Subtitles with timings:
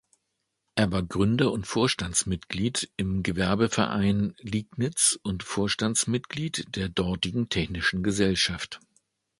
[0.73, 8.79] Er war Gründer und Vorstandsmitglied im Gewerbeverein Liegnitz und Vorstandsmitglied der dortigen Technischen Gesellschaft.